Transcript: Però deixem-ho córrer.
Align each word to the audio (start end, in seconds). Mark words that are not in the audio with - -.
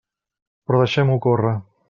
Però 0.71 0.81
deixem-ho 0.85 1.19
córrer. 1.27 1.55